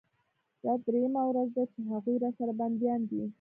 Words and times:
دا 0.63 0.73
درېيمه 0.85 1.23
ورځ 1.29 1.47
ده 1.57 1.63
چې 1.71 1.79
هغوى 1.89 2.15
راسره 2.23 2.53
بنديان 2.59 3.01
دي. 3.09 3.21